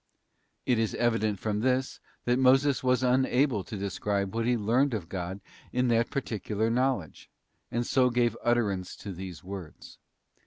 '{It 0.65 0.79
is 0.79 0.95
evident 0.95 1.37
from 1.37 1.59
this 1.59 1.99
that 2.25 2.39
Moses 2.39 2.83
was 2.83 3.03
unable 3.03 3.63
to 3.63 3.77
describe 3.77 4.33
what 4.33 4.47
he 4.47 4.57
learned 4.57 4.95
of 4.95 5.07
God 5.07 5.41
in 5.71 5.89
that 5.89 6.09
particular 6.09 6.71
knowledge, 6.71 7.29
and 7.69 7.85
so 7.85 8.09
gave 8.09 8.35
utterance 8.43 8.95
to 8.95 9.13
these 9.13 9.43
words. 9.43 9.99